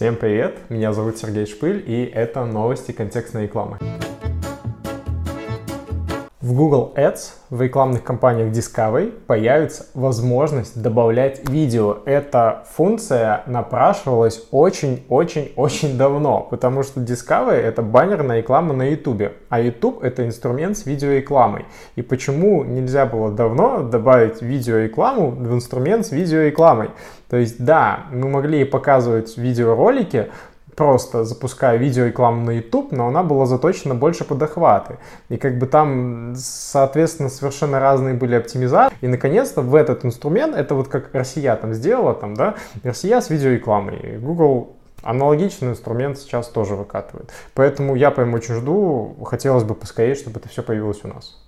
Всем 0.00 0.16
привет, 0.16 0.56
меня 0.70 0.94
зовут 0.94 1.18
Сергей 1.18 1.44
Шпыль 1.44 1.84
и 1.86 2.06
это 2.06 2.46
новости 2.46 2.90
контекстной 2.90 3.42
рекламы. 3.42 3.78
В 6.40 6.54
Google 6.54 6.94
Ads 6.96 7.32
в 7.50 7.60
рекламных 7.60 8.02
кампаниях 8.02 8.50
Discovery 8.50 9.10
появится 9.26 9.84
возможность 9.92 10.80
добавлять 10.80 11.46
видео. 11.50 11.98
Эта 12.06 12.64
функция 12.70 13.42
напрашивалась 13.46 14.46
очень-очень-очень 14.50 15.98
давно, 15.98 16.40
потому 16.50 16.82
что 16.82 17.02
Discovery 17.02 17.60
это 17.60 17.82
баннерная 17.82 18.38
реклама 18.38 18.72
на 18.72 18.84
YouTube, 18.84 19.32
а 19.50 19.60
YouTube 19.60 20.02
это 20.02 20.26
инструмент 20.26 20.78
с 20.78 20.86
видеорекламой. 20.86 21.66
И 21.96 22.00
почему 22.00 22.64
нельзя 22.64 23.04
было 23.04 23.30
давно 23.30 23.82
добавить 23.82 24.40
видеорекламу 24.40 25.32
в 25.32 25.54
инструмент 25.54 26.06
с 26.06 26.10
видеорекламой? 26.10 26.88
То 27.28 27.36
есть 27.36 27.62
да, 27.62 28.06
мы 28.10 28.30
могли 28.30 28.64
показывать 28.64 29.36
видеоролики, 29.36 30.30
просто 30.80 31.24
запуская 31.24 31.76
видеорекламу 31.76 32.42
на 32.42 32.52
YouTube, 32.52 32.92
но 32.92 33.08
она 33.08 33.22
была 33.22 33.44
заточена 33.44 33.94
больше 33.94 34.24
под 34.24 34.42
охваты. 34.42 34.96
И 35.28 35.36
как 35.36 35.58
бы 35.58 35.66
там, 35.66 36.32
соответственно, 36.36 37.28
совершенно 37.28 37.80
разные 37.80 38.14
были 38.14 38.34
оптимизации. 38.34 38.96
И, 39.02 39.06
наконец-то, 39.06 39.60
в 39.60 39.74
этот 39.74 40.06
инструмент, 40.06 40.56
это 40.56 40.74
вот 40.74 40.88
как 40.88 41.10
Россия 41.12 41.54
там 41.56 41.74
сделала, 41.74 42.14
там, 42.14 42.32
да, 42.34 42.54
Россия 42.82 43.20
с 43.20 43.28
видеорекламой. 43.28 44.16
Google 44.22 44.76
Аналогичный 45.02 45.68
инструмент 45.70 46.18
сейчас 46.18 46.48
тоже 46.48 46.76
выкатывает. 46.76 47.30
Поэтому 47.54 47.94
я 47.94 48.10
прям 48.10 48.32
очень 48.32 48.54
жду, 48.54 49.16
хотелось 49.26 49.64
бы 49.64 49.74
поскорее, 49.74 50.14
чтобы 50.14 50.40
это 50.40 50.48
все 50.48 50.62
появилось 50.62 51.00
у 51.04 51.08
нас. 51.08 51.42